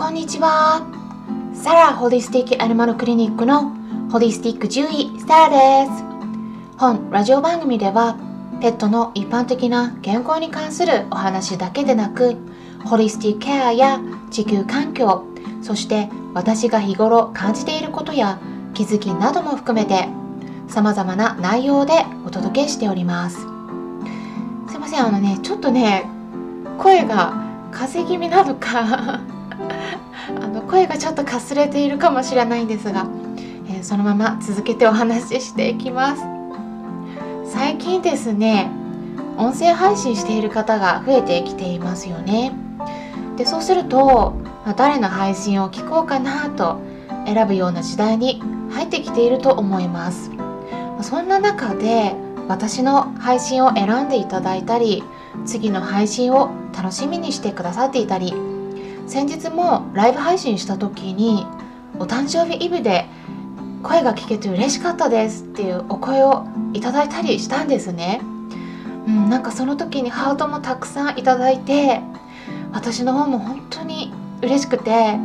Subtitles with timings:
[0.00, 0.80] こんにちは。
[1.52, 3.76] サラホリスティックアニマルクリニックの
[4.10, 6.02] ホリスティック獣医サラです。
[6.78, 8.16] 本ラジオ番組では
[8.62, 12.38] ペットの一般的な健康に関するお話だけでなく
[12.82, 14.00] ホリスティックケアや
[14.30, 15.26] 地球環境
[15.60, 18.40] そして私が日頃感じていることや
[18.72, 20.08] 気づきなども含めて
[20.66, 23.44] 様々な内容でお届けしておりますす
[24.76, 26.06] いませんあのねちょっとね
[26.78, 27.34] 声が
[27.70, 29.20] 風邪気味なのか
[30.70, 33.08] 声がちょっとかすれているかもしれないんですが、
[33.68, 36.22] えー、そのまま続けてお話ししていきます。
[37.52, 38.70] 最近ですね
[39.36, 42.52] 音声配信している方が増えてきていますよね。
[43.36, 44.34] でそうすると
[44.76, 46.80] 誰の配信を聞こうかなと
[47.26, 50.30] 選ぶような時代に入ってきていると思います。
[51.02, 52.14] そんな中で
[52.46, 55.02] 私の配信を選んでいただいたり
[55.46, 58.34] 次の配信を楽しみにしてくださっていたり
[59.10, 61.44] 先日もライブ配信した時に
[61.98, 63.06] お誕生日イブで
[63.82, 68.20] 声が聞けて嬉しかったですっていうお声をいただいたりしたんですね、
[69.08, 72.00] うん、なんかその時にハートもたくさんいただいて
[72.72, 75.18] 私の方も本当に嬉しくて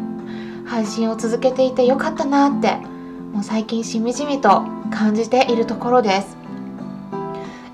[0.66, 2.78] 配信を続けていてよかったなって
[3.34, 6.36] もう最近しみじみと感じているところです。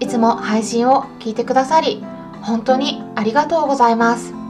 [0.01, 2.03] いつも配信を聞いてくださり
[2.41, 4.40] 本当にありがとうございます。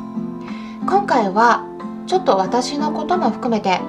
[0.85, 1.63] 今回は
[2.07, 3.79] ちょっと私のことも含めて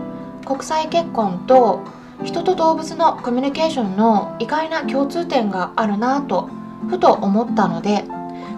[0.44, 1.82] 国際結婚と
[2.22, 6.50] 人と動物のコミュニケーションの意外な共通点があるなと
[6.88, 8.04] ふと思ったので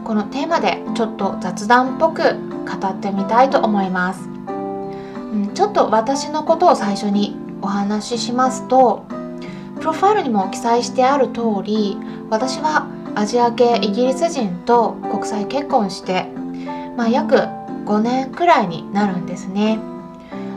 [0.04, 9.06] このテーマでちょっと雑談っぽく語ってみたいと思います、うん、ちょっと私のことを最初にお話ししますと
[9.76, 11.96] プロファイルにも記載してある通り
[12.30, 16.26] 私はアジア系イギリス人と国際結婚して、
[16.96, 17.48] まあ、約
[17.84, 19.78] 5年くらいになるんですね。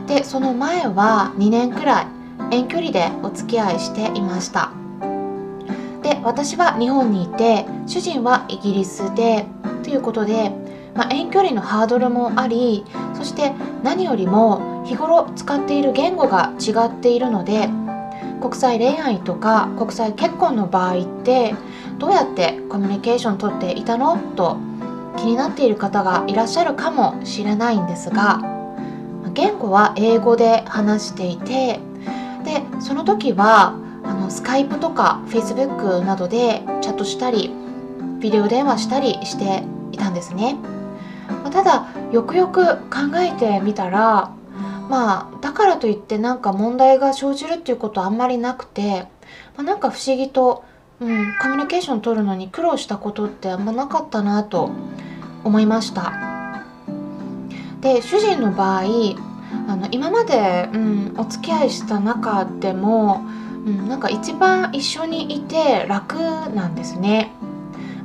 [0.06, 2.06] でその前は2年くらい
[2.50, 4.72] 遠距離でお付き合いしていました。
[6.02, 9.46] で私は日本にいて主人はイギリスで
[9.82, 10.52] ということで、
[10.94, 12.84] まあ、遠距離のハードルもあり
[13.14, 13.52] そして
[13.82, 17.68] 何よりも日頃使っている言語が違っているので
[18.40, 21.54] 国際恋愛とか国際結婚の場合って
[21.98, 24.16] どうやってコミュニケーション取っていたの？
[24.36, 24.56] と
[25.18, 28.40] 気になっている方がいらっしゃるかもしれないんですが
[29.34, 31.80] 言語は英語で話していて
[32.44, 33.74] でその時は
[34.04, 37.52] あのスカイプとかフェイスブックなどでチャットしたり
[38.20, 39.62] ビデオ電話したりして
[39.92, 40.56] いたんですね。
[41.52, 44.32] ただよくよく考えてみたら
[44.88, 49.06] まあだからといってなんか問題が生じるっていうことはあんまりなくて、
[49.56, 50.64] まあ、なんか不思議と、
[51.00, 54.70] うん、コミュニケーション取るのに苦労したことってあんまなかったなと
[55.44, 56.12] 思いました。
[57.80, 58.82] で主人の場合
[59.68, 63.24] あの今まで、うん、お付き合いした中でも、
[63.66, 66.16] うん、なんか一番一緒にいて楽
[66.54, 67.32] なんですね、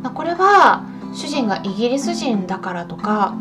[0.02, 0.84] まあ、これは
[1.14, 3.36] 主人がイギリス人だからとか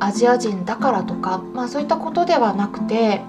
[0.00, 3.22] アジア人だからとか、まあ、そういったことではなくて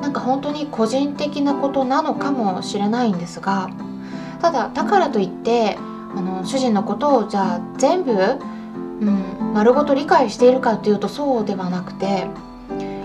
[0.00, 3.70] なんか本当に個人的なことなのかもしれないんですが
[4.40, 5.76] ただだからといって
[6.14, 8.12] あの主人のことをじゃあ全部、
[9.00, 12.26] うん、丸ごと理解しているかっていうとそうではなくて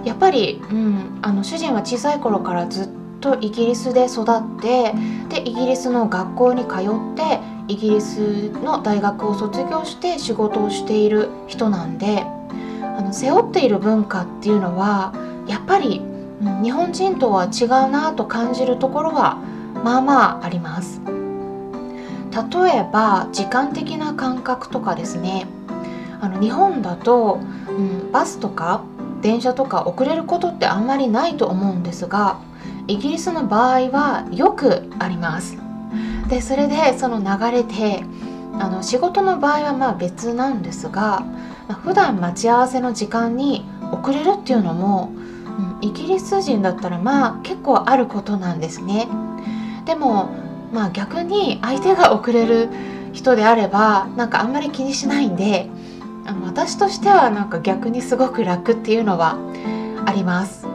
[0.06, 4.94] やっぱり、うん、あの主人は小さい頃からずっとイギリスで育って
[5.30, 12.26] でイギリスの学校に通ってイギリスの大学を卒業して仕事をしている人なんで
[12.82, 15.14] あの背負っている文化っていうのは
[15.48, 16.02] やっぱり
[16.64, 19.38] 日本人とは違うなと感じるところは
[19.84, 21.02] まあまああります。
[22.32, 25.48] 例えば時間的な感覚とかですね。
[26.22, 28.84] あの日本だと、うん、バスとか
[29.22, 32.40] 電車とか遅れることってあんまりないと思うんですが
[32.88, 35.58] イギリスの場合はよくあります。
[36.30, 38.04] でそれでその流れで
[38.54, 41.26] あの仕事の場合はまあ別なんですが、
[41.68, 45.12] ま、普段待ち合わせの時間に遅れるっていうのも、
[45.82, 49.08] うん、イギリス人だったらまあ結構あることなんですね。
[49.86, 50.30] でも
[50.72, 52.70] まあ逆に相手が遅れる
[53.14, 55.70] 人であればなんかあんまり気にしないんで
[56.26, 59.38] あの私としてはなんか逆にすごく楽っていうのは
[60.06, 60.68] あります、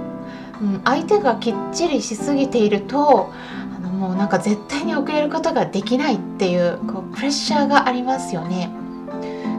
[0.60, 3.32] うん、相手がきっちりしすぎていると
[3.76, 8.70] あのもうなんか絶対に遅れることができないっていうこうプレッシャーがありますよね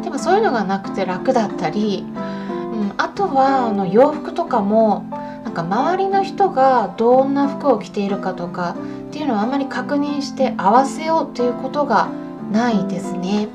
[0.03, 5.05] でもそういうのがなくて楽だったり、うん、あとはあの洋服とかも
[5.43, 8.75] なんか周りの人がどんな服を着ているかとか
[9.09, 12.09] っていうのをあんまり確認して合わせようっていうことが
[12.51, 13.47] ないですね。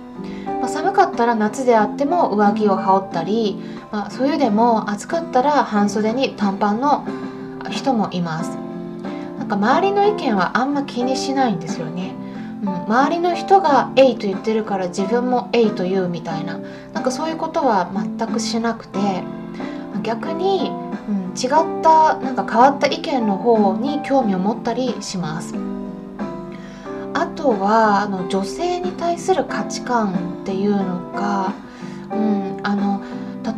[0.63, 3.59] まあ、寒かったら夏であっても上着を羽織ったり、
[3.91, 7.05] まあ、冬でも暑かったら半袖に短パンの
[7.69, 8.57] 人もいます。
[9.39, 12.15] なんか周りの意見はあんま気にしないんですよね、
[12.63, 16.61] うん、周りの人が「えい」と言ってるから自分も「えい」と言うみたいな。
[16.95, 19.25] なんかそういうことは全くしなくて
[20.05, 20.71] 逆に、
[21.09, 25.57] うん、違ったなんか変わった意見の方に興味を持ったりします。
[27.15, 31.55] あとはあの女性に対する価値観っていうのが、
[32.11, 33.03] うん、あの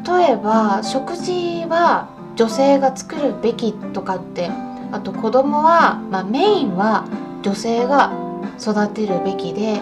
[0.06, 4.50] 例えば食事は女性が作るべきとかって
[4.92, 7.06] あと子供は、まあ、メインは
[7.42, 8.12] 女性が
[8.60, 9.80] 育てるべきで、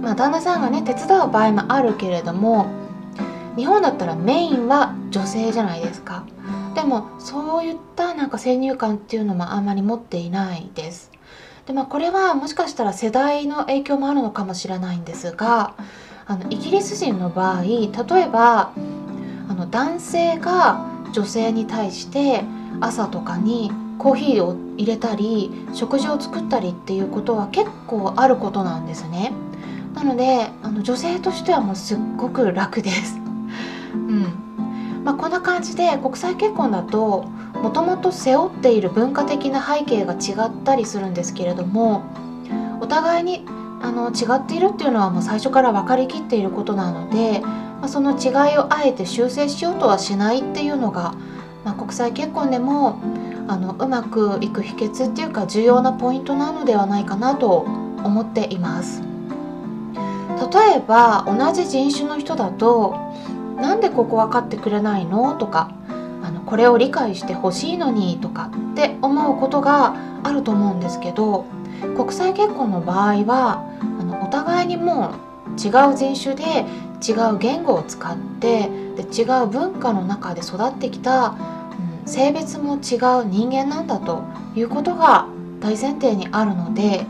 [0.00, 2.66] まあ、旦那さんがね手伝う場合もあるけれども
[3.56, 6.24] 日本だったらメインは女性じゃないですか。
[6.74, 11.10] でもそういったなんか先入観っていうのもあんまり持っていないです。
[11.66, 15.74] でまあこれはもしかしたら世代の影響もあるのかもしれないんですが
[16.26, 18.72] あのイギリス人の場合例えば
[19.48, 22.44] あの男性が女性に対して
[22.80, 29.32] 朝とかにコーヒーを入れたり食事を作ったりっていうことは結構あることなんですね。
[29.94, 33.20] なのであの女性としてはもうすっごく楽です。
[33.94, 34.26] うん。
[35.04, 37.24] まあ、こんな感じで国際結婚だと
[37.60, 42.02] もともと背負っている文化的な背景が違ったりするんですけれども
[42.80, 43.44] お互いに
[43.82, 51.14] あの違っているっていうのはもう最初から分かりきっていることなので、まあ、その違いをあえて修正しようとはしないっていうのが、
[51.64, 53.00] まあ、国際結婚でも
[53.48, 59.02] あのうまくいく秘訣っていうか重要なポイントなのではないかなと思っています。
[60.52, 62.96] 例えば同じ人種の人だと
[63.56, 65.34] なんでここ分かってくれないの？
[65.34, 65.70] とか
[66.22, 71.46] あのこれを理解してほしいのにとかって思うことがあると思うんですけど
[71.96, 73.64] 国際結婚の場合は
[74.00, 76.64] あのお互いにもう違う人種で
[77.06, 81.36] 違う言語を使ってで違う文化の中で育ってきた
[82.04, 84.22] うん性別も違う人間なんだと
[84.54, 85.26] いうことが
[85.60, 87.04] 大前提にあるので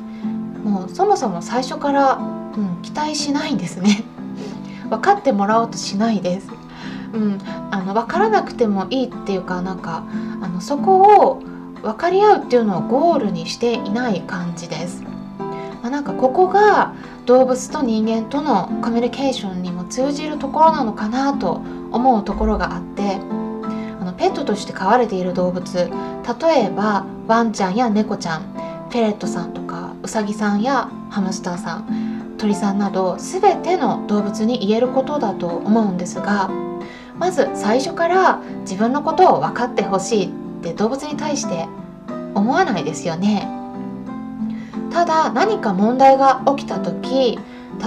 [0.64, 4.04] もうそもそも最初から、うん、期待しないんですね
[4.88, 6.48] 分かってもらおうとしないです。
[7.14, 7.38] うん、
[7.70, 10.04] あの分からなくてもいいっていうかなんか
[10.40, 11.42] あのそこを
[11.82, 15.02] 分かり合うっていうのをゴールにしていない感じです。
[15.82, 16.94] まあ、なんかここが
[17.26, 23.18] 動物と人間とのコミュニケーションにも通じるところなのかなと思うところがあって
[24.00, 36.50] あのペットとして飼われている動物例えばワンちゃんや猫ちゃんペレットさんとかウサギさんやハムスターさん鳥さんなど全ての動物に言えることだと思うんですが
[37.18, 41.66] まず最初から自分のことを分かってほしいって動物に対して
[42.34, 43.48] 思わないですよね。
[44.92, 47.38] ただ何か問題が起きた時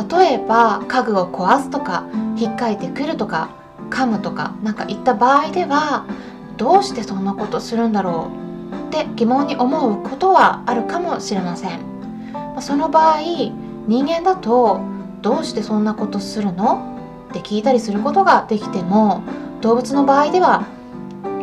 [0.10, 2.06] 例えば家具を壊すとか
[2.36, 3.50] 引っかいてくるとか
[3.89, 6.06] 噛むとか何か言った場合では
[6.57, 8.31] どうしてそんなことするんだろ
[8.74, 11.80] うって疑問に思うことはあるかもしれません。
[12.60, 13.21] その場合
[13.88, 14.81] 人間だと
[15.21, 16.92] どうしてそんなことするの？
[17.30, 19.21] って聞いたりすることができても
[19.62, 20.66] 動物の場合では、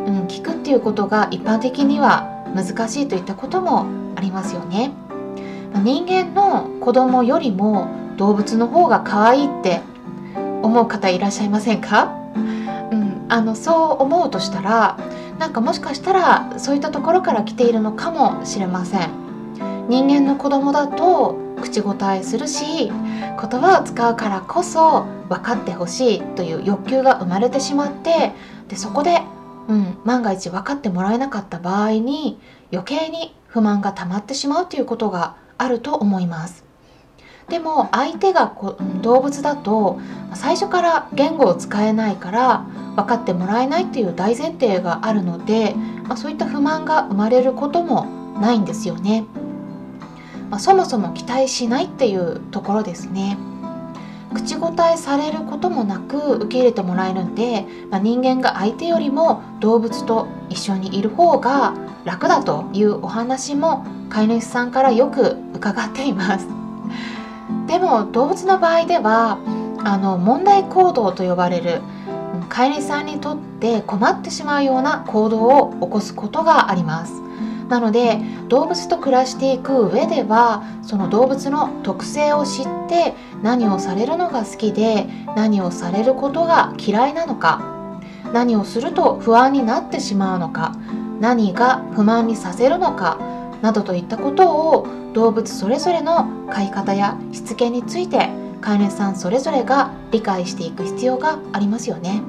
[0.06, 4.92] うん、聞くっていうことが一般的には難しいといったこともありますよね。
[5.82, 9.80] 人間の子供よりも動物の方が可愛いって
[10.62, 12.14] 思う方いらっしゃいませんか？
[12.34, 12.38] う
[12.94, 14.98] んあのそう思うとしたら
[15.38, 19.10] なんかもしかしたらそういったところから来ているのかもしれません。
[19.88, 22.92] 人間の子供だと口答えするし言
[23.34, 28.32] 葉を使うからこそ分かってほしいという欲求が生まれてしまって
[28.68, 29.22] でそこで、
[29.68, 32.38] うん、万が一分かってもらえなかった場合に
[32.72, 36.64] 余計に不満が溜まってしまうということがあると思います
[37.48, 40.00] でも相手がこ動物だと
[40.34, 42.66] 最初から言語を使えないから
[42.96, 48.06] 分かってもらえないっていう大前提があるので、まあ、そういった不満が生まれることも
[48.40, 49.24] ないんですよね。
[50.50, 53.38] まあ、そもそも期待しないっていうところですね。
[54.32, 61.74] 口答えされることもなく受け入れてもらえるんで、まあ、人間が相手よりも動物と一緒にいる方が
[62.04, 66.46] 楽だというお話も飼い主さんからよく伺っています。
[67.66, 69.38] でも動物の場合では
[69.84, 71.80] あの問題行動と呼ばれる
[72.48, 77.14] 飼い主さんにとって困ってしまうような行動を起こすことがあります
[77.72, 87.98] なので動物と暮らしていく上ではその動物の特性を知って何をされるのが好きで何をされることが嫌いなのか
[88.34, 90.76] 何をすると不安になってしまうのか
[91.18, 93.16] 何が不満にさせるのか
[93.62, 98.28] などといったことを動物それぞれの飼い方やしつけについて
[98.60, 102.20] 飼い主さんそれぞれが理解していく必要がありますよね。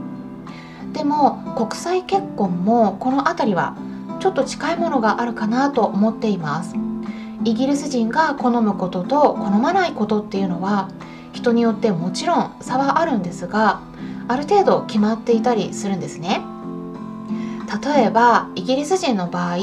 [0.93, 3.75] でも国際結婚もこの辺りは
[4.23, 6.77] ちょっと近いものがあるかなと思っています。
[7.43, 10.87] イギリス人が好むことと好まないことっていうのは
[11.33, 13.81] 人によってもちろん差はあるんですが
[14.29, 16.39] ある程度決まっていたりするんですね。
[17.95, 19.57] 例えばイギリス人の場合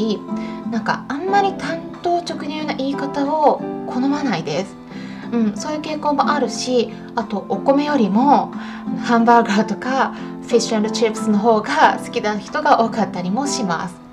[0.71, 4.77] なんかあんまり単刀直入な言い方を好まないです。
[5.33, 8.53] うん、そういう傾向もあるしあとお米よりも
[9.05, 10.13] ハンバーガーとか
[10.43, 14.10] フィッシュチップスの方が好きな人が多かったりもします、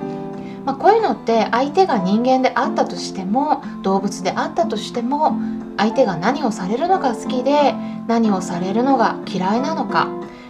[0.68, 5.40] まあ、こういうのって相手が人間であったとしても動物であったとしても
[5.78, 7.74] 相手が何をされるのが好きで
[8.08, 10.10] 何をされるのが嫌いなのか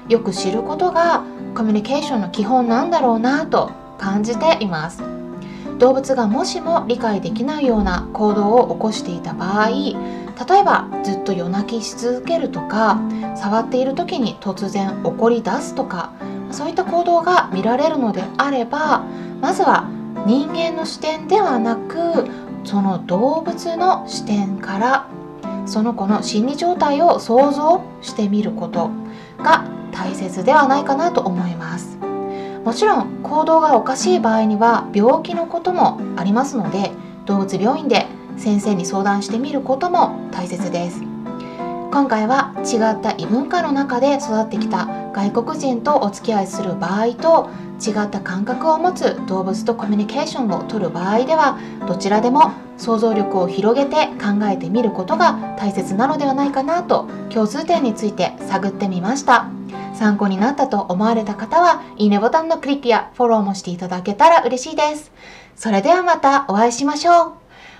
[0.09, 5.03] よく知ることがコミュニケーションの基本なんだろうなと感じています。
[5.77, 12.99] 動物がもしも理解できないような行動を起こしていた場合例えばずっと夜泣きし続けるとか
[13.35, 16.13] 触っている時に突然怒り出すとか
[16.49, 19.03] そういった行動が見られるのであれば
[19.39, 19.87] まずは
[20.27, 22.27] 人間の視点ではなく
[22.65, 25.07] その動物の視点から
[25.65, 28.89] その子の心理状態を想像してみること
[29.37, 31.97] が大切ではないかなと思います。
[32.65, 36.91] もちろん行動がおかしい場合には病気のこともありますので
[37.25, 38.05] 動物病院で
[38.35, 41.01] 先生に相談してみることも大切です。
[41.89, 47.49] 今回は違った異文化の中で育ってきた外国人とお付き合いする場合と
[47.83, 51.57] 違った感覚を持つ動物とコミュニケーションをとる場合では
[51.87, 59.49] どちらでも想像力を広げて考えてみることが大切なのではないかなと共通点について探ってみました。
[59.95, 65.11] 参考になったと思われた方はいいねボタンのクリックやフォローもしていただけたら嬉しいです。
[65.55, 67.33] それではまたお会いしましょう。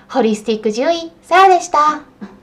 [0.10, 2.37] ホリスティック獣医サラでした。